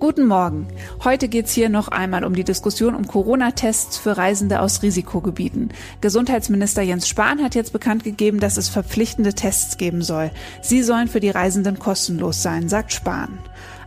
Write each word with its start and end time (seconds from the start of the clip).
Guten 0.00 0.28
Morgen. 0.28 0.66
Heute 1.04 1.28
geht's 1.28 1.52
hier 1.52 1.68
noch 1.68 1.88
einmal 1.88 2.24
um 2.24 2.34
die 2.34 2.42
Diskussion 2.42 2.94
um 2.94 3.06
Corona-Tests 3.06 3.98
für 3.98 4.16
Reisende 4.16 4.62
aus 4.62 4.82
Risikogebieten. 4.82 5.74
Gesundheitsminister 6.00 6.80
Jens 6.80 7.06
Spahn 7.06 7.42
hat 7.42 7.54
jetzt 7.54 7.74
bekannt 7.74 8.02
gegeben, 8.02 8.40
dass 8.40 8.56
es 8.56 8.70
verpflichtende 8.70 9.34
Tests 9.34 9.76
geben 9.76 10.00
soll. 10.00 10.30
Sie 10.62 10.82
sollen 10.82 11.06
für 11.06 11.20
die 11.20 11.28
Reisenden 11.28 11.78
kostenlos 11.78 12.42
sein, 12.42 12.70
sagt 12.70 12.94
Spahn. 12.94 13.40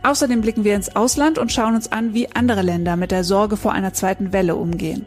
Außerdem 0.04 0.40
blicken 0.40 0.62
wir 0.62 0.76
ins 0.76 0.94
Ausland 0.94 1.36
und 1.36 1.50
schauen 1.50 1.74
uns 1.74 1.90
an, 1.90 2.14
wie 2.14 2.30
andere 2.30 2.62
Länder 2.62 2.94
mit 2.94 3.10
der 3.10 3.24
Sorge 3.24 3.56
vor 3.56 3.72
einer 3.72 3.92
zweiten 3.92 4.32
Welle 4.32 4.54
umgehen. 4.54 5.04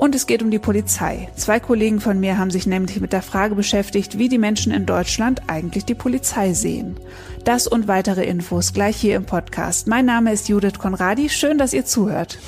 Und 0.00 0.14
es 0.14 0.26
geht 0.26 0.42
um 0.42 0.50
die 0.50 0.58
Polizei. 0.58 1.28
Zwei 1.36 1.60
Kollegen 1.60 2.00
von 2.00 2.18
mir 2.18 2.38
haben 2.38 2.50
sich 2.50 2.66
nämlich 2.66 3.02
mit 3.02 3.12
der 3.12 3.20
Frage 3.20 3.54
beschäftigt, 3.54 4.16
wie 4.16 4.30
die 4.30 4.38
Menschen 4.38 4.72
in 4.72 4.86
Deutschland 4.86 5.42
eigentlich 5.46 5.84
die 5.84 5.94
Polizei 5.94 6.54
sehen. 6.54 6.96
Das 7.44 7.66
und 7.66 7.86
weitere 7.86 8.24
Infos 8.24 8.72
gleich 8.72 8.96
hier 8.96 9.16
im 9.16 9.26
Podcast. 9.26 9.88
Mein 9.88 10.06
Name 10.06 10.32
ist 10.32 10.48
Judith 10.48 10.78
Konradi. 10.78 11.28
Schön, 11.28 11.58
dass 11.58 11.74
ihr 11.74 11.84
zuhört. 11.84 12.38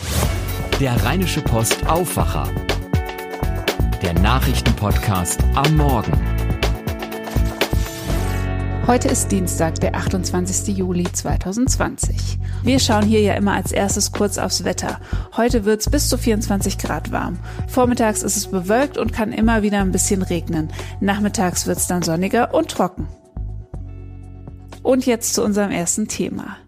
Der 0.80 1.04
Rheinische 1.04 1.42
Post 1.42 1.86
Aufwacher. 1.86 2.48
Der 4.00 4.14
Nachrichtenpodcast 4.14 5.40
am 5.54 5.76
Morgen. 5.76 6.31
Heute 8.92 9.08
ist 9.08 9.32
Dienstag, 9.32 9.76
der 9.76 9.94
28. 9.94 10.76
Juli 10.76 11.10
2020. 11.10 12.38
Wir 12.62 12.78
schauen 12.78 13.06
hier 13.06 13.22
ja 13.22 13.32
immer 13.32 13.54
als 13.54 13.72
erstes 13.72 14.12
kurz 14.12 14.36
aufs 14.36 14.64
Wetter. 14.64 15.00
Heute 15.34 15.64
wird's 15.64 15.88
bis 15.88 16.10
zu 16.10 16.18
24 16.18 16.76
Grad 16.76 17.10
warm. 17.10 17.38
Vormittags 17.68 18.22
ist 18.22 18.36
es 18.36 18.48
bewölkt 18.48 18.98
und 18.98 19.14
kann 19.14 19.32
immer 19.32 19.62
wieder 19.62 19.80
ein 19.80 19.92
bisschen 19.92 20.20
regnen. 20.20 20.70
Nachmittags 21.00 21.66
wird's 21.66 21.86
dann 21.86 22.02
sonniger 22.02 22.52
und 22.52 22.70
trocken. 22.70 23.08
Und 24.82 25.06
jetzt 25.06 25.32
zu 25.32 25.42
unserem 25.42 25.70
ersten 25.70 26.06
Thema. 26.06 26.58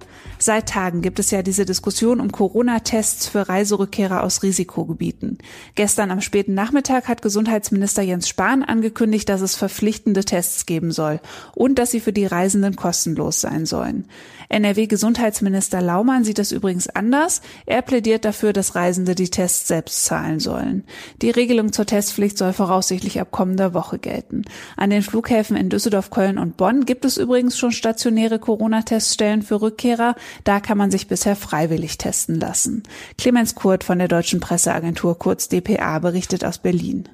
Seit 0.44 0.68
Tagen 0.68 1.00
gibt 1.00 1.18
es 1.20 1.30
ja 1.30 1.40
diese 1.40 1.64
Diskussion 1.64 2.20
um 2.20 2.30
Corona-Tests 2.30 3.28
für 3.28 3.48
Reiserückkehrer 3.48 4.22
aus 4.22 4.42
Risikogebieten. 4.42 5.38
Gestern 5.74 6.10
am 6.10 6.20
späten 6.20 6.52
Nachmittag 6.52 7.08
hat 7.08 7.22
Gesundheitsminister 7.22 8.02
Jens 8.02 8.28
Spahn 8.28 8.62
angekündigt, 8.62 9.26
dass 9.30 9.40
es 9.40 9.56
verpflichtende 9.56 10.22
Tests 10.22 10.66
geben 10.66 10.92
soll 10.92 11.20
und 11.54 11.78
dass 11.78 11.92
sie 11.92 12.00
für 12.00 12.12
die 12.12 12.26
Reisenden 12.26 12.76
kostenlos 12.76 13.40
sein 13.40 13.64
sollen. 13.64 14.04
NRW-Gesundheitsminister 14.48 15.80
Laumann 15.80 16.24
sieht 16.24 16.38
das 16.38 16.52
übrigens 16.52 16.88
anders. 16.88 17.42
Er 17.66 17.82
plädiert 17.82 18.24
dafür, 18.24 18.52
dass 18.52 18.74
Reisende 18.74 19.14
die 19.14 19.30
Tests 19.30 19.68
selbst 19.68 20.04
zahlen 20.04 20.40
sollen. 20.40 20.84
Die 21.22 21.30
Regelung 21.30 21.72
zur 21.72 21.86
Testpflicht 21.86 22.38
soll 22.38 22.52
voraussichtlich 22.52 23.20
ab 23.20 23.30
kommender 23.30 23.74
Woche 23.74 23.98
gelten. 23.98 24.44
An 24.76 24.90
den 24.90 25.02
Flughäfen 25.02 25.56
in 25.56 25.70
Düsseldorf, 25.70 26.10
Köln 26.10 26.38
und 26.38 26.56
Bonn 26.56 26.84
gibt 26.84 27.04
es 27.04 27.16
übrigens 27.16 27.58
schon 27.58 27.72
stationäre 27.72 28.38
Corona-Teststellen 28.38 29.42
für 29.42 29.60
Rückkehrer. 29.60 30.14
Da 30.44 30.60
kann 30.60 30.78
man 30.78 30.90
sich 30.90 31.08
bisher 31.08 31.36
freiwillig 31.36 31.98
testen 31.98 32.38
lassen. 32.38 32.82
Clemens 33.18 33.54
Kurt 33.54 33.84
von 33.84 33.98
der 33.98 34.08
deutschen 34.08 34.40
Presseagentur 34.40 35.18
kurz 35.18 35.48
dpa 35.48 35.98
berichtet 35.98 36.44
aus 36.44 36.58
Berlin. 36.58 37.08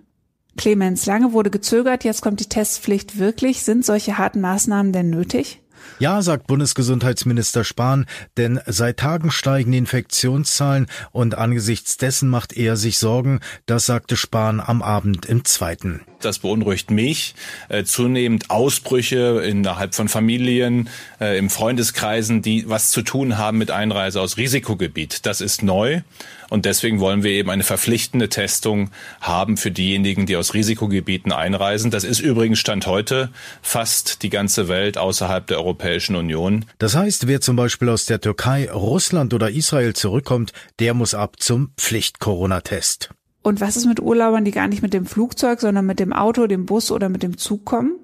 Clemens, 0.57 1.07
lange 1.07 1.33
wurde 1.33 1.51
gezögert, 1.51 2.05
jetzt 2.05 2.23
kommt 2.23 2.41
die 2.41 2.49
Testpflicht 2.49 3.19
wirklich. 3.19 3.63
Sind 3.63 3.85
solche 3.85 4.19
harten 4.19 4.41
Maßnahmen 4.41 4.93
denn 4.93 5.11
nötig? 5.11 5.61
Ja, 5.99 6.23
sagt 6.23 6.47
Bundesgesundheitsminister 6.47 7.65
Spahn, 7.65 8.07
denn 8.37 8.61
seit 8.67 8.99
Tagen 8.99 9.31
steigen 9.31 9.73
die 9.73 9.79
Infektionszahlen 9.79 10.87
und 11.13 11.37
angesichts 11.37 11.97
dessen 11.97 12.29
macht 12.29 12.57
er 12.57 12.77
sich 12.77 12.99
Sorgen, 12.99 13.41
das 13.67 13.87
sagte 13.87 14.17
Spahn 14.17 14.61
am 14.61 14.83
Abend 14.83 15.27
im 15.27 15.45
zweiten. 15.45 16.03
Das 16.21 16.39
beunruhigt 16.39 16.91
mich. 16.91 17.35
Äh, 17.69 17.85
zunehmend 17.85 18.51
Ausbrüche 18.51 19.43
innerhalb 19.45 19.95
von 19.95 20.09
Familien, 20.09 20.89
äh, 21.21 21.39
im 21.39 21.49
Freundeskreisen, 21.49 22.43
die 22.43 22.69
was 22.69 22.91
zu 22.91 23.03
tun 23.03 23.39
haben 23.39 23.59
mit 23.59 23.71
Einreise 23.71 24.21
aus 24.21 24.37
Risikogebiet. 24.37 25.25
Das 25.25 25.41
ist 25.41 25.63
neu. 25.63 26.03
Und 26.51 26.65
deswegen 26.67 26.99
wollen 26.99 27.23
wir 27.23 27.31
eben 27.31 27.49
eine 27.49 27.63
verpflichtende 27.63 28.29
Testung 28.29 28.91
haben 29.21 29.57
für 29.57 29.71
diejenigen, 29.71 30.27
die 30.27 30.37
aus 30.37 30.53
Risikogebieten 30.53 31.33
einreisen. 31.33 31.93
Das 31.93 32.03
ist 32.03 32.19
übrigens 32.19 32.59
Stand 32.59 32.87
heute 32.87 33.31
fast 33.63 34.23
die 34.25 34.31
ganze 34.31 34.69
Welt 34.69 34.99
außerhalb 34.99 35.47
der 35.47 35.59
Europäischen 35.59 35.80
Union. 36.17 36.65
Das 36.79 36.97
heißt, 36.97 37.27
wer 37.27 37.41
zum 37.41 37.57
Beispiel 37.57 37.89
aus 37.89 38.07
der 38.07 38.21
Türkei, 38.21 38.71
Russland 38.71 39.35
oder 39.35 39.51
Israel 39.51 39.95
zurückkommt, 39.95 40.53
der 40.79 40.95
muss 40.95 41.15
ab 41.15 41.41
zum 41.41 41.73
Pflicht-Corona-Test. 41.77 43.11
Und 43.43 43.61
was 43.61 43.77
ist 43.77 43.87
mit 43.87 44.01
Urlaubern, 44.01 44.45
die 44.45 44.51
gar 44.51 44.69
nicht 44.69 44.83
mit 44.83 44.93
dem 44.93 45.07
Flugzeug, 45.07 45.61
sondern 45.61 45.87
mit 45.87 45.99
dem 45.99 46.13
Auto, 46.13 46.47
dem 46.47 46.67
Bus 46.67 46.91
oder 46.91 47.09
mit 47.09 47.23
dem 47.23 47.39
Zug 47.39 47.65
kommen? 47.65 47.99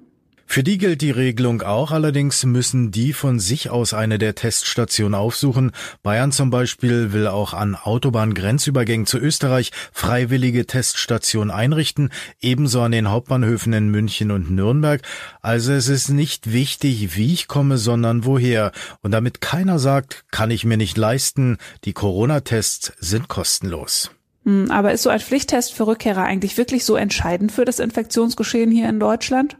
Für 0.49 0.63
die 0.63 0.77
gilt 0.77 1.01
die 1.01 1.11
Regelung 1.11 1.61
auch, 1.61 1.91
allerdings 1.91 2.45
müssen 2.45 2.89
die 2.89 3.11
von 3.11 3.37
sich 3.37 3.69
aus 3.69 3.93
eine 3.93 4.17
der 4.17 4.33
Teststationen 4.33 5.13
aufsuchen. 5.13 5.71
Bayern 6.03 6.31
zum 6.31 6.49
Beispiel 6.49 7.11
will 7.11 7.27
auch 7.27 7.53
an 7.53 7.75
Autobahngrenzübergängen 7.75 9.05
zu 9.05 9.19
Österreich 9.19 9.71
freiwillige 9.91 10.65
Teststationen 10.65 11.51
einrichten, 11.51 12.11
ebenso 12.39 12.81
an 12.81 12.93
den 12.93 13.11
Hauptbahnhöfen 13.11 13.73
in 13.73 13.89
München 13.89 14.31
und 14.31 14.49
Nürnberg. 14.49 15.01
Also 15.41 15.73
es 15.73 15.89
ist 15.89 16.09
nicht 16.09 16.53
wichtig, 16.53 17.15
wie 17.17 17.33
ich 17.33 17.49
komme, 17.49 17.77
sondern 17.77 18.23
woher. 18.23 18.71
Und 19.01 19.11
damit 19.11 19.41
keiner 19.41 19.79
sagt, 19.79 20.23
kann 20.31 20.49
ich 20.49 20.63
mir 20.63 20.77
nicht 20.77 20.97
leisten, 20.97 21.57
die 21.83 21.93
Corona-Tests 21.93 22.93
sind 22.99 23.27
kostenlos. 23.27 24.11
Hm, 24.45 24.71
aber 24.71 24.93
ist 24.93 25.03
so 25.03 25.09
ein 25.09 25.19
Pflichttest 25.19 25.73
für 25.73 25.87
Rückkehrer 25.87 26.23
eigentlich 26.23 26.57
wirklich 26.57 26.85
so 26.85 26.95
entscheidend 26.95 27.51
für 27.51 27.65
das 27.65 27.79
Infektionsgeschehen 27.79 28.71
hier 28.71 28.87
in 28.87 28.99
Deutschland? 28.99 29.57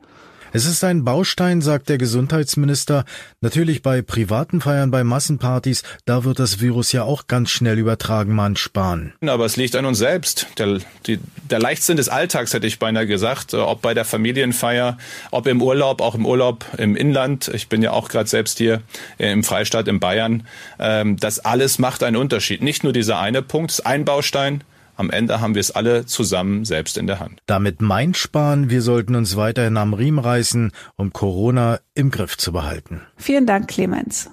Es 0.53 0.65
ist 0.65 0.83
ein 0.83 1.03
Baustein, 1.03 1.61
sagt 1.61 1.89
der 1.89 1.97
Gesundheitsminister. 1.97 3.03
Natürlich 3.41 3.81
bei 3.81 4.01
privaten 4.01 4.61
Feiern, 4.61 4.91
bei 4.91 5.03
Massenpartys, 5.03 5.83
da 6.05 6.23
wird 6.23 6.39
das 6.39 6.61
Virus 6.61 6.93
ja 6.93 7.03
auch 7.03 7.27
ganz 7.27 7.49
schnell 7.49 7.77
übertragen, 7.77 8.33
man 8.33 8.55
sparen. 8.55 9.13
Aber 9.25 9.45
es 9.45 9.57
liegt 9.57 9.75
an 9.75 9.85
uns 9.85 9.97
selbst. 9.97 10.47
Der, 10.57 10.79
die, 11.05 11.19
der 11.49 11.59
Leichtsinn 11.59 11.97
des 11.97 12.07
Alltags, 12.07 12.53
hätte 12.53 12.65
ich 12.65 12.79
beinahe 12.79 13.05
gesagt, 13.05 13.53
ob 13.53 13.81
bei 13.81 13.93
der 13.93 14.05
Familienfeier, 14.05 14.97
ob 15.31 15.47
im 15.47 15.61
Urlaub, 15.61 16.01
auch 16.01 16.15
im 16.15 16.25
Urlaub 16.25 16.65
im 16.77 16.95
Inland. 16.95 17.49
Ich 17.49 17.67
bin 17.67 17.81
ja 17.81 17.91
auch 17.91 18.07
gerade 18.07 18.29
selbst 18.29 18.57
hier 18.57 18.81
äh, 19.17 19.31
im 19.31 19.43
Freistaat 19.43 19.87
in 19.87 19.99
Bayern. 19.99 20.47
Ähm, 20.79 21.17
das 21.17 21.39
alles 21.39 21.77
macht 21.77 22.03
einen 22.03 22.15
Unterschied. 22.15 22.61
Nicht 22.61 22.83
nur 22.83 22.93
dieser 22.93 23.19
eine 23.19 23.41
Punkt, 23.41 23.71
ist 23.71 23.85
ein 23.85 24.05
Baustein, 24.05 24.63
am 24.97 25.09
Ende 25.09 25.39
haben 25.39 25.55
wir 25.55 25.61
es 25.61 25.71
alle 25.71 26.05
zusammen 26.05 26.65
selbst 26.65 26.97
in 26.97 27.07
der 27.07 27.19
Hand. 27.19 27.41
Damit 27.45 27.81
meint 27.81 28.17
Spahn, 28.17 28.69
wir 28.69 28.81
sollten 28.81 29.15
uns 29.15 29.37
weiterhin 29.37 29.77
am 29.77 29.93
Riemen 29.93 30.19
reißen, 30.19 30.71
um 30.95 31.13
Corona 31.13 31.79
im 31.93 32.11
Griff 32.11 32.37
zu 32.37 32.51
behalten. 32.51 33.01
Vielen 33.15 33.45
Dank, 33.45 33.67
Clemens. 33.67 34.29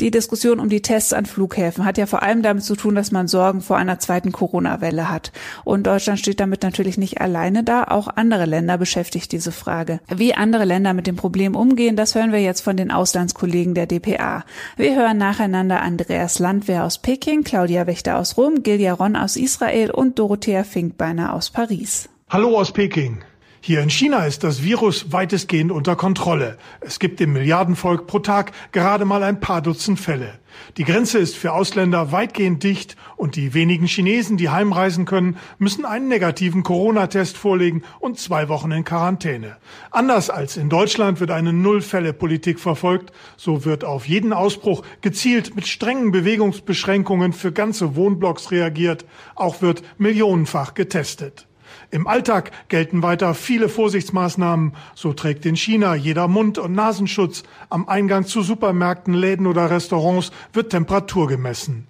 Die 0.00 0.10
Diskussion 0.10 0.60
um 0.60 0.68
die 0.68 0.82
Tests 0.82 1.12
an 1.12 1.26
Flughäfen 1.26 1.84
hat 1.84 1.98
ja 1.98 2.06
vor 2.06 2.22
allem 2.22 2.42
damit 2.42 2.64
zu 2.64 2.76
tun, 2.76 2.94
dass 2.94 3.12
man 3.12 3.28
Sorgen 3.28 3.60
vor 3.60 3.76
einer 3.76 3.98
zweiten 3.98 4.32
Corona-Welle 4.32 5.10
hat. 5.10 5.32
Und 5.64 5.86
Deutschland 5.86 6.18
steht 6.18 6.40
damit 6.40 6.62
natürlich 6.62 6.98
nicht 6.98 7.20
alleine 7.20 7.64
da. 7.64 7.84
Auch 7.84 8.08
andere 8.08 8.46
Länder 8.46 8.78
beschäftigt 8.78 9.32
diese 9.32 9.52
Frage. 9.52 10.00
Wie 10.08 10.34
andere 10.34 10.64
Länder 10.64 10.94
mit 10.94 11.06
dem 11.06 11.16
Problem 11.16 11.54
umgehen, 11.54 11.96
das 11.96 12.14
hören 12.14 12.32
wir 12.32 12.40
jetzt 12.40 12.60
von 12.62 12.76
den 12.76 12.90
Auslandskollegen 12.90 13.74
der 13.74 13.86
DPA. 13.86 14.44
Wir 14.76 14.96
hören 14.96 15.18
nacheinander 15.18 15.82
Andreas 15.82 16.38
Landwehr 16.38 16.84
aus 16.84 16.98
Peking, 16.98 17.44
Claudia 17.44 17.86
Wächter 17.86 18.18
aus 18.18 18.36
Rom, 18.36 18.62
Gilja 18.62 18.94
Ron 18.94 19.16
aus 19.16 19.36
Israel 19.36 19.90
und 19.90 20.18
Dorothea 20.18 20.64
Finkbeiner 20.64 21.34
aus 21.34 21.50
Paris. 21.50 22.08
Hallo 22.28 22.58
aus 22.58 22.72
Peking. 22.72 23.24
Hier 23.62 23.82
in 23.82 23.90
China 23.90 24.24
ist 24.24 24.42
das 24.42 24.62
Virus 24.62 25.12
weitestgehend 25.12 25.70
unter 25.70 25.94
Kontrolle. 25.94 26.56
Es 26.80 26.98
gibt 26.98 27.20
im 27.20 27.34
Milliardenvolk 27.34 28.06
pro 28.06 28.18
Tag 28.18 28.52
gerade 28.72 29.04
mal 29.04 29.22
ein 29.22 29.38
paar 29.38 29.60
Dutzend 29.60 30.00
Fälle. 30.00 30.38
Die 30.78 30.84
Grenze 30.84 31.18
ist 31.18 31.36
für 31.36 31.52
Ausländer 31.52 32.10
weitgehend 32.10 32.62
dicht 32.64 32.96
und 33.16 33.36
die 33.36 33.52
wenigen 33.52 33.84
Chinesen, 33.84 34.38
die 34.38 34.48
heimreisen 34.48 35.04
können, 35.04 35.36
müssen 35.58 35.84
einen 35.84 36.08
negativen 36.08 36.62
Corona-Test 36.62 37.36
vorlegen 37.36 37.82
und 37.98 38.18
zwei 38.18 38.48
Wochen 38.48 38.70
in 38.70 38.84
Quarantäne. 38.84 39.58
Anders 39.90 40.30
als 40.30 40.56
in 40.56 40.70
Deutschland 40.70 41.20
wird 41.20 41.30
eine 41.30 41.52
Null-Fälle-Politik 41.52 42.60
verfolgt. 42.60 43.12
So 43.36 43.66
wird 43.66 43.84
auf 43.84 44.08
jeden 44.08 44.32
Ausbruch 44.32 44.82
gezielt 45.02 45.54
mit 45.54 45.66
strengen 45.66 46.12
Bewegungsbeschränkungen 46.12 47.34
für 47.34 47.52
ganze 47.52 47.94
Wohnblocks 47.94 48.52
reagiert. 48.52 49.04
Auch 49.34 49.60
wird 49.60 49.82
millionenfach 49.98 50.72
getestet. 50.72 51.46
Im 51.92 52.06
Alltag 52.06 52.52
gelten 52.68 53.02
weiter 53.02 53.34
viele 53.34 53.68
Vorsichtsmaßnahmen. 53.68 54.74
So 54.94 55.12
trägt 55.12 55.44
in 55.44 55.56
China 55.56 55.96
jeder 55.96 56.28
Mund- 56.28 56.58
und 56.58 56.72
Nasenschutz. 56.72 57.42
Am 57.68 57.88
Eingang 57.88 58.26
zu 58.26 58.42
Supermärkten, 58.42 59.12
Läden 59.12 59.48
oder 59.48 59.70
Restaurants 59.70 60.30
wird 60.52 60.70
Temperatur 60.70 61.26
gemessen. 61.26 61.88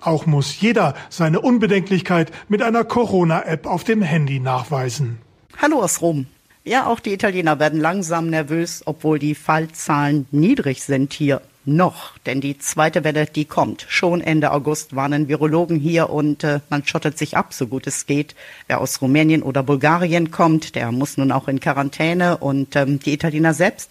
Auch 0.00 0.24
muss 0.24 0.60
jeder 0.60 0.94
seine 1.10 1.40
Unbedenklichkeit 1.40 2.32
mit 2.48 2.62
einer 2.62 2.84
Corona-App 2.84 3.66
auf 3.66 3.84
dem 3.84 4.00
Handy 4.00 4.40
nachweisen. 4.40 5.18
Hallo 5.60 5.82
aus 5.82 6.00
Rom. 6.00 6.26
Ja, 6.64 6.86
auch 6.86 7.00
die 7.00 7.12
Italiener 7.12 7.58
werden 7.58 7.80
langsam 7.80 8.30
nervös, 8.30 8.82
obwohl 8.86 9.18
die 9.18 9.34
Fallzahlen 9.34 10.26
niedrig 10.30 10.82
sind 10.82 11.12
hier. 11.12 11.42
Noch, 11.64 12.18
denn 12.26 12.40
die 12.40 12.58
zweite 12.58 13.04
Welle, 13.04 13.26
die 13.26 13.44
kommt. 13.44 13.86
Schon 13.88 14.20
Ende 14.20 14.52
August 14.52 14.94
warnen 14.94 15.28
Virologen 15.28 15.78
hier 15.78 16.10
und 16.10 16.44
äh, 16.44 16.60
man 16.70 16.86
schottet 16.86 17.18
sich 17.18 17.36
ab, 17.36 17.52
so 17.52 17.66
gut 17.66 17.86
es 17.86 18.06
geht. 18.06 18.34
Wer 18.66 18.80
aus 18.80 19.00
Rumänien 19.00 19.42
oder 19.42 19.62
Bulgarien 19.62 20.30
kommt, 20.30 20.74
der 20.74 20.92
muss 20.92 21.16
nun 21.16 21.32
auch 21.32 21.48
in 21.48 21.60
Quarantäne 21.60 22.38
und 22.38 22.76
ähm, 22.76 22.98
die 22.98 23.12
Italiener 23.12 23.54
selbst, 23.54 23.90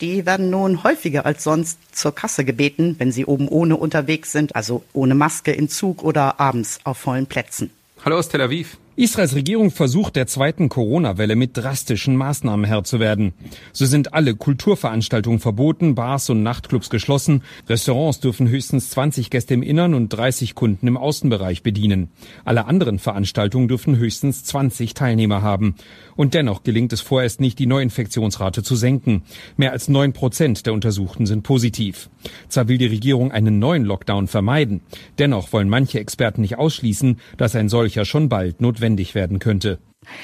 die 0.00 0.26
werden 0.26 0.50
nun 0.50 0.82
häufiger 0.82 1.26
als 1.26 1.44
sonst 1.44 1.78
zur 1.92 2.14
Kasse 2.14 2.44
gebeten, 2.44 2.96
wenn 2.98 3.12
sie 3.12 3.26
oben 3.26 3.48
ohne 3.48 3.76
unterwegs 3.76 4.32
sind, 4.32 4.56
also 4.56 4.82
ohne 4.92 5.14
Maske 5.14 5.52
im 5.52 5.68
Zug 5.68 6.02
oder 6.02 6.40
abends 6.40 6.80
auf 6.84 6.98
vollen 6.98 7.26
Plätzen. 7.26 7.70
Hallo 8.04 8.18
aus 8.18 8.28
Tel 8.28 8.40
Aviv. 8.40 8.78
Israels 8.94 9.34
Regierung 9.34 9.70
versucht 9.70 10.16
der 10.16 10.26
zweiten 10.26 10.68
Corona-Welle 10.68 11.34
mit 11.34 11.56
drastischen 11.56 12.14
Maßnahmen 12.14 12.66
Herr 12.66 12.84
zu 12.84 13.00
werden. 13.00 13.32
So 13.72 13.86
sind 13.86 14.12
alle 14.12 14.34
Kulturveranstaltungen 14.34 15.38
verboten, 15.38 15.94
Bars 15.94 16.28
und 16.28 16.42
Nachtclubs 16.42 16.90
geschlossen, 16.90 17.42
Restaurants 17.70 18.20
dürfen 18.20 18.50
höchstens 18.50 18.90
20 18.90 19.30
Gäste 19.30 19.54
im 19.54 19.62
Innern 19.62 19.94
und 19.94 20.10
30 20.10 20.54
Kunden 20.54 20.86
im 20.86 20.98
Außenbereich 20.98 21.62
bedienen. 21.62 22.10
Alle 22.44 22.66
anderen 22.66 22.98
Veranstaltungen 22.98 23.66
dürfen 23.66 23.96
höchstens 23.96 24.44
20 24.44 24.92
Teilnehmer 24.92 25.40
haben. 25.40 25.74
Und 26.14 26.34
dennoch 26.34 26.62
gelingt 26.62 26.92
es 26.92 27.00
vorerst 27.00 27.40
nicht, 27.40 27.58
die 27.58 27.66
Neuinfektionsrate 27.66 28.62
zu 28.62 28.76
senken. 28.76 29.22
Mehr 29.56 29.72
als 29.72 29.88
neun 29.88 30.12
Prozent 30.12 30.66
der 30.66 30.74
Untersuchten 30.74 31.24
sind 31.24 31.44
positiv. 31.44 32.10
Zwar 32.48 32.68
will 32.68 32.76
die 32.76 32.86
Regierung 32.86 33.32
einen 33.32 33.58
neuen 33.58 33.84
Lockdown 33.86 34.28
vermeiden. 34.28 34.82
Dennoch 35.18 35.50
wollen 35.54 35.70
manche 35.70 35.98
Experten 35.98 36.42
nicht 36.42 36.58
ausschließen, 36.58 37.18
dass 37.38 37.56
ein 37.56 37.70
solcher 37.70 38.04
schon 38.04 38.28
bald 38.28 38.60
notwendig 38.60 38.81
werden 38.82 39.38
könnte. 39.38 39.78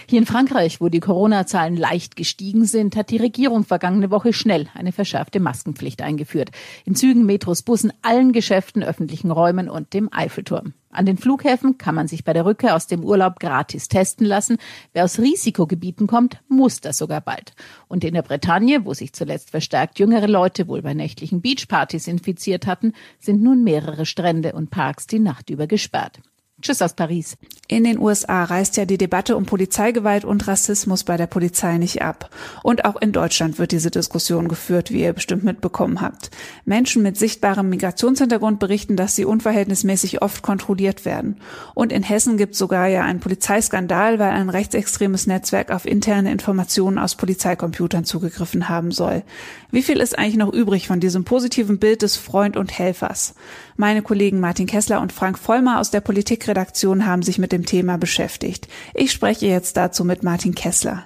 Hier 0.09 0.19
in 0.19 0.27
Frankreich, 0.27 0.81
wo 0.81 0.89
die 0.89 1.01
Corona-Zahlen 1.01 1.77
leicht 1.77 2.17
gestiegen 2.17 2.65
sind, 2.65 2.97
hat 2.97 3.11
die 3.11 3.17
Regierung 3.17 3.65
vergangene 3.65 4.11
Woche 4.11 4.33
schnell 4.33 4.67
eine 4.75 4.93
verschärfte 4.93 5.39
Maskenpflicht 5.39 6.03
eingeführt. 6.03 6.51
In 6.85 6.97
Zügen, 6.97 7.27
Metros, 7.27 7.63
Bussen, 7.63 7.93
allen 8.03 8.33
Geschäften, 8.33 8.83
öffentlichen 8.83 9.31
Räumen 9.31 9.71
und 9.71 9.95
dem 9.95 10.13
Eiffelturm. 10.13 10.75
An 10.91 11.07
den 11.07 11.19
Flughäfen 11.19 11.79
kann 11.79 11.95
man 11.95 12.09
sich 12.09 12.25
bei 12.25 12.33
der 12.33 12.45
Rückkehr 12.45 12.75
aus 12.75 12.87
dem 12.87 13.05
Urlaub 13.05 13.39
gratis 13.39 13.89
testen 13.89 14.27
lassen. 14.27 14.57
Wer 14.95 15.05
aus 15.05 15.19
Risikogebieten 15.19 16.07
kommt, 16.07 16.39
muss 16.49 16.81
das 16.81 16.99
sogar 16.99 17.21
bald. 17.21 17.53
Und 17.87 18.03
in 18.03 18.15
der 18.15 18.23
Bretagne, 18.23 18.85
wo 18.85 18.95
sich 18.95 19.13
zuletzt 19.13 19.51
verstärkt 19.51 19.99
jüngere 19.99 20.27
Leute 20.27 20.67
wohl 20.67 20.83
bei 20.83 20.95
nächtlichen 20.95 21.41
Beachpartys 21.41 22.09
infiziert 22.09 22.67
hatten, 22.67 22.95
sind 23.21 23.43
nun 23.43 23.63
mehrere 23.63 24.07
Strände 24.07 24.55
und 24.55 24.71
Parks 24.71 25.07
die 25.07 25.21
Nacht 25.21 25.51
über 25.51 25.67
gesperrt. 25.67 26.21
Tschüss 26.61 26.83
aus 26.83 26.95
Paris. 26.95 27.37
In 27.69 27.85
den 27.85 28.01
USA 28.01 28.43
reißt 28.45 28.79
ja 28.79 28.85
die 28.85 28.99
Debatte 28.99 29.37
um 29.37 29.47
Polizeigewalt 29.47 30.25
und 30.25 30.49
Rassismus 30.49 31.05
bei 31.05 31.17
der 31.17 31.29
Polizei 31.29 31.79
nicht 31.79 32.03
ab. 32.03 32.31
Und 32.65 32.85
auch 32.85 32.97
in 32.97 33.13
Deutschland 33.13 33.59
wird 33.59 33.71
diese 33.71 33.93
Diskussion 33.93 34.49
geführt, 34.49 34.91
wie 34.91 35.03
ihr 35.03 35.13
bestimmt 35.13 35.45
mitbekommen 35.45 36.01
habt. 36.01 36.31
Menschen 36.65 37.03
mit 37.03 37.17
sichtbarem 37.17 37.69
Migrationshintergrund 37.69 38.59
berichten, 38.59 38.97
dass 38.97 39.15
sie 39.15 39.25
unverhältnismäßig 39.25 40.21
oft 40.21 40.43
kontrolliert 40.43 41.05
werden. 41.05 41.37
Und 41.75 41.93
in 41.93 42.03
Hessen 42.03 42.39
gibt 42.39 42.55
es 42.55 42.59
sogar 42.59 42.89
ja 42.89 43.03
einen 43.03 43.21
Polizeiskandal, 43.21 44.19
weil 44.19 44.31
ein 44.31 44.51
rechtsextremes 44.51 45.29
Netzwerk 45.29 45.71
auf 45.71 45.85
interne 45.85 46.33
Informationen 46.33 46.99
aus 46.99 47.15
Polizeicomputern 47.15 48.05
zugegriffen 48.05 48.69
haben 48.69 48.91
soll. 48.91 49.23
Wie 49.71 49.83
viel 49.83 49.99
ist 49.99 50.19
eigentlich 50.19 50.39
noch 50.39 50.53
übrig 50.53 50.89
von 50.89 50.99
diesem 50.99 51.25
positiven 51.25 51.79
Bild 51.79 52.01
des 52.01 52.17
Freund 52.17 52.57
und 52.57 52.77
Helfers? 52.77 53.35
Meine 53.77 54.03
Kollegen 54.03 54.41
Martin 54.41 54.67
Kessler 54.67 55.01
und 55.03 55.13
Frank 55.13 55.39
Vollmer 55.39 55.79
aus 55.79 55.91
der 55.91 56.01
Politikredaktion 56.49 57.05
haben 57.05 57.23
sich 57.23 57.39
mit 57.39 57.53
dem 57.53 57.67
Thema 57.67 57.99
beschäftigt. 57.99 58.69
Ich 58.95 59.12
spreche 59.12 59.47
jetzt 59.47 59.77
dazu 59.77 60.03
mit 60.03 60.23
Martin 60.23 60.55
Kessler. 60.55 61.05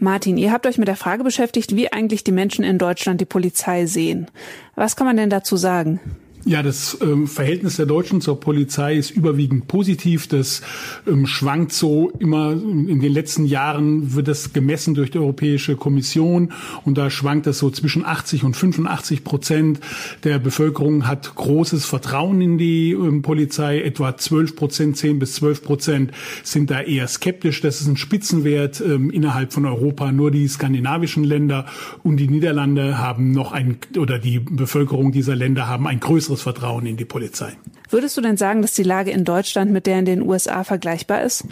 Martin, 0.00 0.38
ihr 0.38 0.50
habt 0.50 0.66
euch 0.66 0.78
mit 0.78 0.88
der 0.88 0.96
Frage 0.96 1.24
beschäftigt, 1.24 1.76
wie 1.76 1.92
eigentlich 1.92 2.24
die 2.24 2.32
Menschen 2.32 2.64
in 2.64 2.78
Deutschland 2.78 3.20
die 3.20 3.26
Polizei 3.26 3.84
sehen. 3.84 4.30
Was 4.74 4.96
kann 4.96 5.06
man 5.06 5.18
denn 5.18 5.28
dazu 5.28 5.58
sagen? 5.58 6.00
Ja, 6.44 6.64
das 6.64 6.98
ähm, 7.00 7.28
Verhältnis 7.28 7.76
der 7.76 7.86
Deutschen 7.86 8.20
zur 8.20 8.40
Polizei 8.40 8.96
ist 8.96 9.12
überwiegend 9.12 9.68
positiv. 9.68 10.26
Das 10.26 10.62
ähm, 11.06 11.24
schwankt 11.26 11.72
so 11.72 12.10
immer. 12.18 12.50
In 12.52 13.00
den 13.00 13.12
letzten 13.12 13.44
Jahren 13.44 14.16
wird 14.16 14.26
das 14.26 14.52
gemessen 14.52 14.94
durch 14.94 15.12
die 15.12 15.18
Europäische 15.18 15.76
Kommission 15.76 16.52
und 16.84 16.98
da 16.98 17.10
schwankt 17.10 17.46
das 17.46 17.58
so 17.58 17.70
zwischen 17.70 18.04
80 18.04 18.42
und 18.42 18.56
85 18.56 19.22
Prozent 19.22 19.78
der 20.24 20.40
Bevölkerung 20.40 21.06
hat 21.06 21.32
großes 21.36 21.84
Vertrauen 21.84 22.40
in 22.40 22.58
die 22.58 22.90
ähm, 22.90 23.22
Polizei. 23.22 23.80
Etwa 23.80 24.16
12 24.16 24.56
Prozent, 24.56 24.96
10 24.96 25.20
bis 25.20 25.34
12 25.34 25.62
Prozent 25.62 26.12
sind 26.42 26.72
da 26.72 26.80
eher 26.80 27.06
skeptisch. 27.06 27.60
Das 27.60 27.80
ist 27.80 27.86
ein 27.86 27.96
Spitzenwert 27.96 28.80
ähm, 28.80 29.10
innerhalb 29.10 29.52
von 29.52 29.64
Europa. 29.64 30.10
Nur 30.10 30.32
die 30.32 30.48
skandinavischen 30.48 31.22
Länder 31.22 31.66
und 32.02 32.16
die 32.16 32.26
Niederlande 32.26 32.98
haben 32.98 33.30
noch 33.30 33.52
ein, 33.52 33.76
oder 33.96 34.18
die 34.18 34.40
Bevölkerung 34.40 35.12
dieser 35.12 35.36
Länder 35.36 35.68
haben 35.68 35.86
ein 35.86 36.00
größeres 36.00 36.31
größeres 36.32 36.42
Vertrauen 36.42 36.86
in 36.86 36.96
die 36.96 37.04
Polizei. 37.04 37.56
Würdest 37.90 38.16
du 38.16 38.20
denn 38.20 38.36
sagen, 38.36 38.62
dass 38.62 38.72
die 38.72 38.82
Lage 38.82 39.10
in 39.10 39.24
Deutschland 39.24 39.70
mit 39.70 39.86
der 39.86 39.98
in 39.98 40.04
den 40.04 40.22
USA 40.22 40.64
vergleichbar 40.64 41.22
ist? 41.22 41.44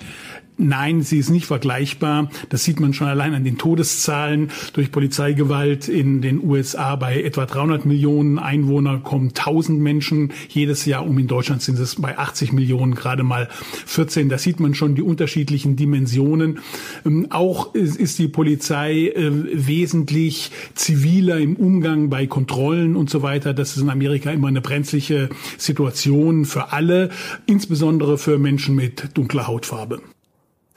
Nein, 0.62 1.00
sie 1.00 1.16
ist 1.16 1.30
nicht 1.30 1.46
vergleichbar. 1.46 2.28
Das 2.50 2.64
sieht 2.64 2.80
man 2.80 2.92
schon 2.92 3.06
allein 3.06 3.32
an 3.32 3.44
den 3.44 3.56
Todeszahlen 3.56 4.50
durch 4.74 4.92
Polizeigewalt 4.92 5.88
in 5.88 6.20
den 6.20 6.44
USA. 6.44 6.96
Bei 6.96 7.22
etwa 7.22 7.46
300 7.46 7.86
Millionen 7.86 8.38
Einwohnern 8.38 9.02
kommen 9.02 9.28
1000 9.28 9.80
Menschen 9.80 10.34
jedes 10.50 10.84
Jahr 10.84 11.06
um. 11.06 11.18
In 11.18 11.28
Deutschland 11.28 11.62
sind 11.62 11.78
es 11.78 11.94
bei 11.94 12.18
80 12.18 12.52
Millionen 12.52 12.94
gerade 12.94 13.22
mal 13.22 13.48
14. 13.86 14.28
Da 14.28 14.36
sieht 14.36 14.60
man 14.60 14.74
schon 14.74 14.94
die 14.94 15.00
unterschiedlichen 15.00 15.76
Dimensionen. 15.76 16.58
Ähm, 17.06 17.28
auch 17.30 17.74
ist 17.74 18.18
die 18.18 18.28
Polizei 18.28 19.08
äh, 19.08 19.30
wesentlich 19.66 20.50
ziviler 20.74 21.38
im 21.38 21.56
Umgang 21.56 22.10
bei 22.10 22.26
Kontrollen 22.26 22.96
und 22.96 23.08
so 23.08 23.22
weiter. 23.22 23.54
Das 23.54 23.76
ist 23.76 23.82
in 23.82 23.88
Amerika 23.88 24.30
immer 24.30 24.48
eine 24.48 24.60
brenzliche 24.60 25.30
Situation 25.56 26.44
für 26.44 26.72
alle, 26.72 27.08
insbesondere 27.46 28.18
für 28.18 28.38
Menschen 28.38 28.74
mit 28.74 29.16
dunkler 29.16 29.46
Hautfarbe. 29.46 30.02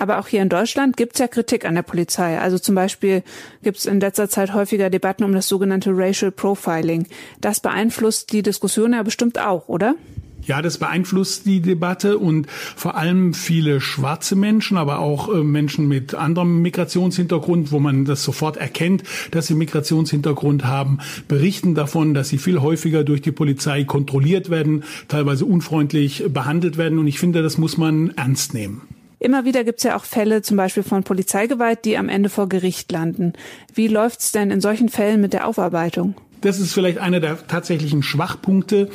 Aber 0.03 0.19
auch 0.19 0.27
hier 0.27 0.41
in 0.41 0.49
Deutschland 0.49 0.97
gibt 0.97 1.13
es 1.13 1.19
ja 1.19 1.29
Kritik 1.29 1.63
an 1.63 1.75
der 1.75 1.81
Polizei. 1.81 2.37
Also 2.37 2.59
zum 2.59 2.75
Beispiel 2.75 3.23
gibt 3.61 3.77
es 3.77 3.85
in 3.85 4.01
letzter 4.01 4.27
Zeit 4.27 4.53
häufiger 4.53 4.89
Debatten 4.89 5.23
um 5.23 5.31
das 5.31 5.47
sogenannte 5.47 5.91
Racial 5.93 6.29
Profiling. 6.29 7.07
Das 7.39 7.61
beeinflusst 7.61 8.33
die 8.33 8.41
Diskussion 8.41 8.91
ja 8.91 9.01
bestimmt 9.03 9.39
auch, 9.39 9.69
oder? 9.69 9.95
Ja, 10.45 10.61
das 10.61 10.77
beeinflusst 10.77 11.45
die 11.45 11.61
Debatte 11.61 12.17
und 12.17 12.49
vor 12.49 12.97
allem 12.97 13.33
viele 13.33 13.79
schwarze 13.79 14.35
Menschen, 14.35 14.75
aber 14.75 14.99
auch 14.99 15.33
äh, 15.33 15.41
Menschen 15.41 15.87
mit 15.87 16.15
anderem 16.15 16.61
Migrationshintergrund, 16.61 17.71
wo 17.71 17.79
man 17.79 18.03
das 18.03 18.25
sofort 18.25 18.57
erkennt, 18.57 19.03
dass 19.31 19.47
sie 19.47 19.55
Migrationshintergrund 19.55 20.65
haben, 20.65 20.99
berichten 21.29 21.75
davon, 21.75 22.13
dass 22.13 22.27
sie 22.27 22.39
viel 22.39 22.59
häufiger 22.59 23.05
durch 23.05 23.21
die 23.21 23.31
Polizei 23.31 23.85
kontrolliert 23.85 24.49
werden, 24.49 24.83
teilweise 25.07 25.45
unfreundlich 25.45 26.25
behandelt 26.27 26.77
werden. 26.77 26.99
Und 26.99 27.07
ich 27.07 27.19
finde, 27.19 27.41
das 27.41 27.57
muss 27.57 27.77
man 27.77 28.09
ernst 28.17 28.53
nehmen. 28.53 28.81
Immer 29.23 29.45
wieder 29.45 29.63
gibt 29.63 29.77
es 29.77 29.85
ja 29.85 29.95
auch 29.95 30.03
Fälle 30.03 30.41
zum 30.41 30.57
Beispiel 30.57 30.83
von 30.83 31.05
Polizeigewalt, 31.05 31.85
die 31.85 31.97
am 31.97 32.09
Ende 32.09 32.27
vor 32.27 32.49
Gericht 32.49 32.91
landen. 32.91 33.31
Wie 33.73 33.87
läuft's 33.87 34.33
denn 34.33 34.51
in 34.51 34.59
solchen 34.59 34.89
Fällen 34.89 35.21
mit 35.21 35.31
der 35.31 35.47
Aufarbeitung? 35.47 36.15
Das 36.43 36.59
ist 36.59 36.73
vielleicht 36.73 36.97
einer 36.97 37.21
der 37.21 37.47
tatsächlichen 37.47 38.03
Schwachpunkte. 38.03 38.89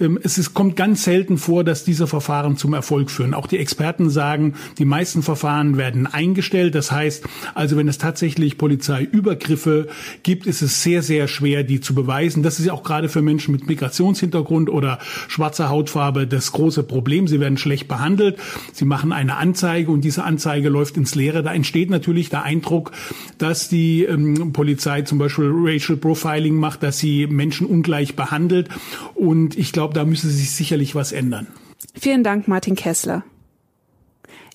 Ähm, 0.00 0.18
es 0.22 0.38
ist, 0.38 0.54
kommt 0.54 0.74
ganz 0.74 1.04
selten 1.04 1.36
vor, 1.36 1.62
dass 1.62 1.84
diese 1.84 2.06
Verfahren 2.06 2.56
zum 2.56 2.72
Erfolg 2.72 3.10
führen. 3.10 3.34
Auch 3.34 3.46
die 3.46 3.58
Experten 3.58 4.08
sagen, 4.08 4.54
die 4.78 4.86
meisten 4.86 5.22
Verfahren 5.22 5.76
werden 5.76 6.06
eingestellt. 6.06 6.74
Das 6.74 6.90
heißt, 6.90 7.24
also 7.54 7.76
wenn 7.76 7.88
es 7.88 7.98
tatsächlich 7.98 8.56
Polizeiübergriffe 8.56 9.88
gibt, 10.22 10.46
ist 10.46 10.62
es 10.62 10.82
sehr, 10.82 11.02
sehr 11.02 11.28
schwer, 11.28 11.62
die 11.62 11.80
zu 11.80 11.94
beweisen. 11.94 12.42
Das 12.42 12.58
ist 12.58 12.64
ja 12.64 12.72
auch 12.72 12.82
gerade 12.82 13.10
für 13.10 13.20
Menschen 13.20 13.52
mit 13.52 13.66
Migrationshintergrund 13.66 14.70
oder 14.70 14.98
schwarzer 15.28 15.68
Hautfarbe 15.68 16.26
das 16.26 16.52
große 16.52 16.84
Problem. 16.84 17.28
Sie 17.28 17.38
werden 17.38 17.58
schlecht 17.58 17.86
behandelt. 17.86 18.38
Sie 18.72 18.86
machen 18.86 19.12
eine 19.12 19.36
Anzeige 19.36 19.90
und 19.90 20.02
diese 20.02 20.24
Anzeige 20.24 20.70
läuft 20.70 20.96
ins 20.96 21.14
Leere. 21.14 21.42
Da 21.42 21.52
entsteht 21.52 21.90
natürlich 21.90 22.30
der 22.30 22.44
Eindruck, 22.44 22.92
dass 23.36 23.68
die 23.68 24.04
ähm, 24.04 24.52
Polizei 24.54 25.02
zum 25.02 25.18
Beispiel 25.18 25.50
Racial 25.52 25.98
Profiling 25.98 26.54
macht, 26.54 26.82
dass 26.82 26.93
dass 26.94 27.00
sie 27.00 27.26
Menschen 27.26 27.66
ungleich 27.66 28.14
behandelt. 28.14 28.68
Und 29.14 29.58
ich 29.58 29.72
glaube, 29.72 29.94
da 29.94 30.04
müsste 30.04 30.28
sich 30.28 30.52
sicherlich 30.52 30.94
was 30.94 31.10
ändern. 31.10 31.48
Vielen 31.94 32.22
Dank, 32.22 32.46
Martin 32.46 32.76
Kessler. 32.76 33.24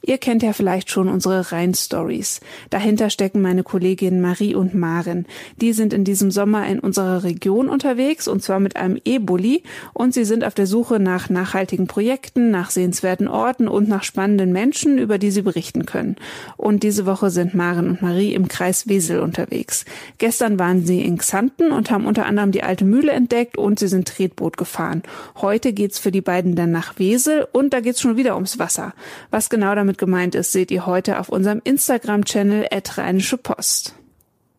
Ihr 0.02 0.18
kennt 0.18 0.44
ja 0.44 0.54
vielleicht 0.54 0.90
schon 0.90 1.10
unsere 1.10 1.52
Rhein-Stories. 1.52 2.40
Dahinter 2.70 3.10
stecken 3.10 3.42
meine 3.42 3.64
Kolleginnen 3.64 4.22
Marie 4.22 4.56
und 4.56 4.74
Maren. 4.74 5.26
Die 5.62 5.74
sind 5.74 5.94
in 5.94 6.04
diesem 6.04 6.32
Sommer 6.32 6.68
in 6.68 6.80
unserer 6.80 7.24
Region 7.24 7.70
unterwegs 7.70 8.28
und 8.28 8.42
zwar 8.42 8.60
mit 8.60 8.76
einem 8.76 9.00
E-Bulli 9.04 9.64
und 9.94 10.14
sie 10.14 10.26
sind 10.26 10.44
auf 10.44 10.54
der 10.54 10.68
Suche 10.68 11.00
nach 11.00 11.30
nachhaltigen 11.30 11.88
Projekten, 11.88 12.50
nach 12.50 12.72
sehenswerten 12.72 13.28
Orten 13.28 13.68
und 13.68 13.90
nach 13.90 14.04
spannenden 14.04 14.54
Menschen, 14.54 14.98
über 14.98 15.18
die 15.18 15.32
sie 15.32 15.42
berichten 15.42 15.86
können. 15.86 16.16
Und 16.56 16.84
diese 16.84 17.06
Woche 17.06 17.30
sind 17.30 17.54
Maren 17.54 17.90
und 17.90 18.02
Marie 18.02 18.34
im 18.34 18.48
Kreis 18.48 18.88
Wesel 18.88 19.20
unterwegs. 19.20 19.86
Gestern 20.18 20.60
waren 20.60 20.86
sie 20.86 21.02
in 21.02 21.18
Xanten 21.18 21.72
und 21.72 21.92
haben 21.92 22.06
unter 22.06 22.26
anderem 22.26 22.52
die 22.52 22.64
alte 22.64 22.86
Mühle 22.86 23.12
entdeckt 23.12 23.58
und 23.58 23.80
sie 23.80 23.88
sind 23.88 24.08
Tretboot 24.08 24.58
gefahren. 24.58 25.04
Heute 25.38 25.74
geht's 25.74 26.00
für 26.00 26.12
die 26.12 26.22
beiden 26.22 26.56
dann 26.56 26.72
nach 26.72 26.98
Wesel 27.00 27.48
und 27.52 27.74
da 27.74 27.82
geht's 27.82 28.02
schon 28.02 28.18
wieder 28.18 28.36
ums 28.36 28.60
Wasser. 28.60 28.94
Was 29.30 29.50
genau 29.50 29.76
damit 29.76 29.89
damit 29.90 29.98
gemeint 29.98 30.36
ist, 30.36 30.52
seht 30.52 30.70
ihr 30.70 30.86
heute 30.86 31.20
auf 31.20 31.30
unserem 31.30 31.62
Instagram-Channel 31.64 32.68
Rheinische 32.96 33.38
Post. 33.38 33.96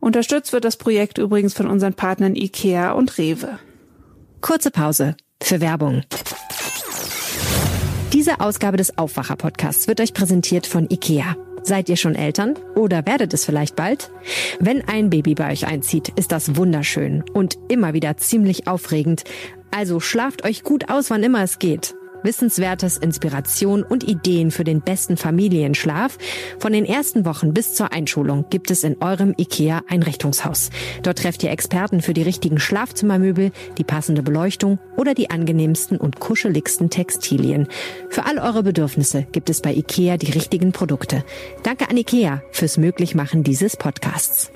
Unterstützt 0.00 0.52
wird 0.52 0.64
das 0.64 0.76
Projekt 0.76 1.18
übrigens 1.18 1.54
von 1.54 1.68
unseren 1.68 1.94
Partnern 1.94 2.34
IKEA 2.34 2.90
und 2.90 3.16
Rewe. 3.16 3.60
Kurze 4.40 4.72
Pause 4.72 5.16
für 5.40 5.60
Werbung. 5.60 6.02
Diese 8.12 8.40
Ausgabe 8.40 8.76
des 8.76 8.98
Aufwacher-Podcasts 8.98 9.86
wird 9.86 10.00
euch 10.00 10.14
präsentiert 10.14 10.66
von 10.66 10.90
IKEA. 10.90 11.36
Seid 11.62 11.88
ihr 11.88 11.96
schon 11.96 12.16
Eltern 12.16 12.58
oder 12.74 13.06
werdet 13.06 13.32
es 13.32 13.44
vielleicht 13.44 13.76
bald? 13.76 14.10
Wenn 14.58 14.82
ein 14.88 15.10
Baby 15.10 15.36
bei 15.36 15.52
euch 15.52 15.64
einzieht, 15.64 16.08
ist 16.16 16.32
das 16.32 16.56
wunderschön 16.56 17.22
und 17.34 17.56
immer 17.68 17.92
wieder 17.92 18.16
ziemlich 18.16 18.66
aufregend. 18.66 19.22
Also 19.70 20.00
schlaft 20.00 20.44
euch 20.44 20.64
gut 20.64 20.90
aus, 20.90 21.08
wann 21.10 21.22
immer 21.22 21.44
es 21.44 21.60
geht. 21.60 21.94
Wissenswertes, 22.22 22.96
Inspiration 22.96 23.82
und 23.82 24.04
Ideen 24.04 24.50
für 24.50 24.64
den 24.64 24.80
besten 24.80 25.16
Familienschlaf. 25.16 26.18
Von 26.58 26.72
den 26.72 26.84
ersten 26.84 27.24
Wochen 27.24 27.54
bis 27.54 27.74
zur 27.74 27.92
Einschulung 27.92 28.46
gibt 28.50 28.70
es 28.70 28.84
in 28.84 29.00
eurem 29.00 29.34
IKEA 29.38 29.82
Einrichtungshaus. 29.88 30.70
Dort 31.02 31.18
trefft 31.18 31.42
ihr 31.42 31.50
Experten 31.50 32.00
für 32.00 32.14
die 32.14 32.22
richtigen 32.22 32.58
Schlafzimmermöbel, 32.58 33.52
die 33.78 33.84
passende 33.84 34.22
Beleuchtung 34.22 34.78
oder 34.96 35.14
die 35.14 35.30
angenehmsten 35.30 35.96
und 35.96 36.20
kuscheligsten 36.20 36.90
Textilien. 36.90 37.68
Für 38.08 38.26
all 38.26 38.38
eure 38.38 38.62
Bedürfnisse 38.62 39.26
gibt 39.32 39.50
es 39.50 39.60
bei 39.60 39.74
IKEA 39.74 40.16
die 40.16 40.32
richtigen 40.32 40.72
Produkte. 40.72 41.24
Danke 41.62 41.88
an 41.88 41.96
IKEA 41.96 42.42
fürs 42.52 42.76
Möglichmachen 42.76 43.42
dieses 43.42 43.76
Podcasts. 43.76 44.50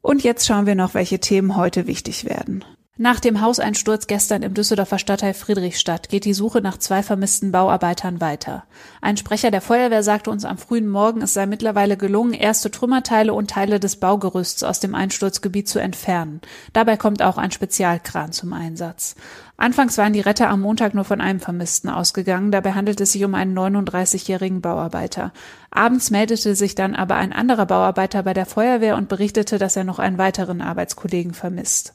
Und 0.00 0.24
jetzt 0.24 0.46
schauen 0.46 0.66
wir 0.66 0.74
noch, 0.74 0.94
welche 0.94 1.20
Themen 1.20 1.56
heute 1.56 1.86
wichtig 1.86 2.24
werden. 2.24 2.64
Nach 3.02 3.18
dem 3.18 3.40
Hauseinsturz 3.40 4.06
gestern 4.06 4.42
im 4.42 4.54
Düsseldorfer 4.54 5.00
Stadtteil 5.00 5.34
Friedrichstadt 5.34 6.08
geht 6.08 6.24
die 6.24 6.34
Suche 6.34 6.60
nach 6.60 6.78
zwei 6.78 7.02
vermissten 7.02 7.50
Bauarbeitern 7.50 8.20
weiter. 8.20 8.62
Ein 9.00 9.16
Sprecher 9.16 9.50
der 9.50 9.60
Feuerwehr 9.60 10.04
sagte 10.04 10.30
uns 10.30 10.44
am 10.44 10.56
frühen 10.56 10.88
Morgen, 10.88 11.20
es 11.20 11.34
sei 11.34 11.46
mittlerweile 11.46 11.96
gelungen, 11.96 12.32
erste 12.32 12.70
Trümmerteile 12.70 13.34
und 13.34 13.50
Teile 13.50 13.80
des 13.80 13.96
Baugerüsts 13.96 14.62
aus 14.62 14.78
dem 14.78 14.94
Einsturzgebiet 14.94 15.68
zu 15.68 15.80
entfernen. 15.80 16.42
Dabei 16.74 16.96
kommt 16.96 17.24
auch 17.24 17.38
ein 17.38 17.50
Spezialkran 17.50 18.30
zum 18.30 18.52
Einsatz. 18.52 19.16
Anfangs 19.56 19.98
waren 19.98 20.12
die 20.12 20.20
Retter 20.20 20.48
am 20.48 20.60
Montag 20.60 20.94
nur 20.94 21.04
von 21.04 21.20
einem 21.20 21.40
Vermissten 21.40 21.88
ausgegangen. 21.88 22.52
Dabei 22.52 22.74
handelt 22.74 23.00
es 23.00 23.10
sich 23.10 23.24
um 23.24 23.34
einen 23.34 23.58
39-jährigen 23.58 24.60
Bauarbeiter. 24.60 25.32
Abends 25.72 26.12
meldete 26.12 26.54
sich 26.54 26.76
dann 26.76 26.94
aber 26.94 27.16
ein 27.16 27.32
anderer 27.32 27.66
Bauarbeiter 27.66 28.22
bei 28.22 28.32
der 28.32 28.46
Feuerwehr 28.46 28.96
und 28.96 29.08
berichtete, 29.08 29.58
dass 29.58 29.74
er 29.74 29.82
noch 29.82 29.98
einen 29.98 30.18
weiteren 30.18 30.60
Arbeitskollegen 30.60 31.34
vermisst. 31.34 31.94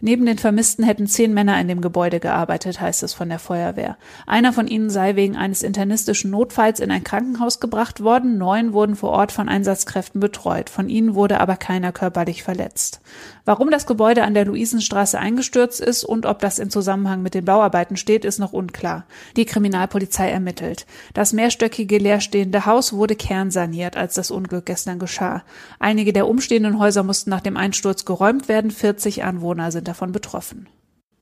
Neben 0.00 0.26
den 0.26 0.38
Vermissten 0.38 0.84
hätten 0.84 1.08
zehn 1.08 1.34
Männer 1.34 1.60
in 1.60 1.66
dem 1.66 1.80
Gebäude 1.80 2.20
gearbeitet, 2.20 2.80
heißt 2.80 3.02
es 3.02 3.14
von 3.14 3.28
der 3.28 3.40
Feuerwehr. 3.40 3.96
Einer 4.28 4.52
von 4.52 4.68
ihnen 4.68 4.90
sei 4.90 5.16
wegen 5.16 5.36
eines 5.36 5.64
internistischen 5.64 6.30
Notfalls 6.30 6.78
in 6.78 6.92
ein 6.92 7.02
Krankenhaus 7.02 7.58
gebracht 7.58 8.00
worden, 8.00 8.38
neun 8.38 8.72
wurden 8.72 8.94
vor 8.94 9.10
Ort 9.10 9.32
von 9.32 9.48
Einsatzkräften 9.48 10.20
betreut, 10.20 10.70
von 10.70 10.88
ihnen 10.88 11.16
wurde 11.16 11.40
aber 11.40 11.56
keiner 11.56 11.90
körperlich 11.90 12.44
verletzt. 12.44 13.00
Warum 13.44 13.72
das 13.72 13.86
Gebäude 13.86 14.22
an 14.22 14.34
der 14.34 14.44
Luisenstraße 14.44 15.18
eingestürzt 15.18 15.80
ist 15.80 16.04
und 16.04 16.26
ob 16.26 16.38
das 16.38 16.60
in 16.60 16.70
Zusammenhang 16.70 17.22
mit 17.22 17.34
den 17.34 17.46
Bauarbeiten 17.46 17.96
steht, 17.96 18.24
ist 18.24 18.38
noch 18.38 18.52
unklar. 18.52 19.04
Die 19.36 19.46
Kriminalpolizei 19.46 20.30
ermittelt. 20.30 20.86
Das 21.12 21.32
mehrstöckige 21.32 21.98
leerstehende 21.98 22.66
Haus 22.66 22.92
wurde 22.92 23.16
kernsaniert, 23.16 23.96
als 23.96 24.14
das 24.14 24.30
Unglück 24.30 24.66
gestern 24.66 25.00
geschah. 25.00 25.42
Einige 25.80 26.12
der 26.12 26.28
umstehenden 26.28 26.78
Häuser 26.78 27.02
mussten 27.02 27.30
nach 27.30 27.40
dem 27.40 27.56
Einsturz 27.56 28.04
geräumt 28.04 28.48
werden, 28.48 28.70
40 28.70 29.24
Anwohner 29.24 29.72
sind 29.72 29.87
davon 29.88 30.12
betroffen. 30.12 30.68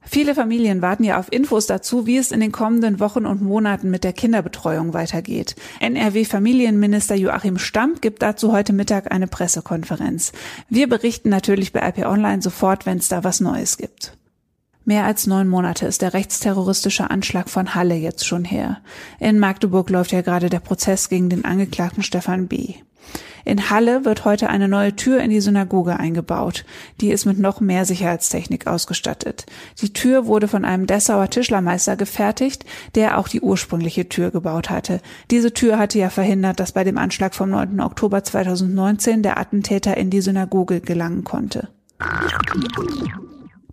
Viele 0.09 0.37
Familien 0.37 0.83
warten 0.83 1.03
ja 1.03 1.19
auf 1.19 1.33
Infos 1.33 1.67
dazu, 1.67 2.07
wie 2.07 2.17
es 2.17 2.31
in 2.31 2.39
den 2.39 2.53
kommenden 2.53 3.01
Wochen 3.01 3.27
und 3.27 3.43
Monaten 3.43 3.91
mit 3.91 4.05
der 4.05 4.13
Kinderbetreuung 4.13 4.95
weitergeht. 4.95 5.57
NRW-Familienminister 5.81 7.17
Joachim 7.17 7.59
Stamp 7.59 8.03
gibt 8.03 8.23
dazu 8.23 8.53
heute 8.53 8.73
Mittag 8.73 9.11
eine 9.13 9.27
Pressekonferenz. 9.27 10.31
Wir 10.69 10.89
berichten 10.89 11.29
natürlich 11.29 11.73
bei 11.73 11.89
IP 11.89 12.07
Online 12.07 12.41
sofort, 12.41 12.87
wenn 12.87 12.99
es 12.99 13.09
da 13.09 13.25
was 13.25 13.41
Neues 13.41 13.79
gibt. 13.79 14.17
Mehr 14.85 15.05
als 15.05 15.27
neun 15.27 15.49
Monate 15.49 15.87
ist 15.87 16.03
der 16.03 16.15
rechtsterroristische 16.15 17.11
Anschlag 17.11 17.51
von 17.51 17.75
Halle 17.75 17.97
jetzt 17.97 18.25
schon 18.25 18.45
her. 18.45 18.79
In 19.19 19.41
Magdeburg 19.41 19.91
läuft 19.91 20.13
ja 20.13 20.21
gerade 20.21 20.49
der 20.49 20.61
Prozess 20.61 21.09
gegen 21.09 21.29
den 21.29 21.45
Angeklagten 21.45 22.05
Stefan 22.05 22.47
B. 22.47 22.75
In 23.47 23.71
Halle 23.71 24.05
wird 24.05 24.25
heute 24.25 24.49
eine 24.49 24.67
neue 24.67 24.97
Tür 24.97 25.21
in 25.21 25.31
die 25.31 25.41
Synagoge 25.41 25.99
eingebaut. 25.99 26.65
Die 27.01 27.11
ist 27.11 27.27
mit 27.27 27.39
noch 27.39 27.61
mehr 27.61 27.85
Sicherheitstechnik 27.85 28.67
ausgestattet. 28.67 29.47
Die 29.81 29.93
Tür 29.93 30.27
wurde 30.27 30.49
von 30.49 30.65
einem 30.65 30.89
Dessauer 30.89 31.31
Tischlermeister 31.31 31.95
gefertigt, 31.95 32.65
der 32.97 33.19
auch 33.19 33.29
die 33.29 33.41
ursprüngliche 33.41 34.09
Tür 34.09 34.33
gebaut 34.33 34.69
hatte. 34.69 35.01
Diese 35.31 35.55
Tür 35.55 35.79
hatte 35.79 35.99
ja 36.01 36.11
verhindert, 36.11 36.59
dass 36.59 36.73
bei 36.73 36.83
dem 36.83 36.99
Anschlag 36.99 37.37
vom 37.37 37.51
9. 37.51 37.81
Oktober 37.81 38.25
2019 38.25 39.23
der 39.23 39.39
Attentäter 39.39 39.97
in 39.97 40.11
die 40.11 40.21
Synagoge 40.21 40.81
gelangen 40.81 41.23
konnte. 41.23 41.69